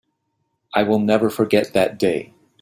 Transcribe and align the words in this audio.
I 0.73 0.81
will 0.81 0.97
never 0.97 1.29
forget 1.29 1.73
that 1.73 1.99
day. 1.99 2.33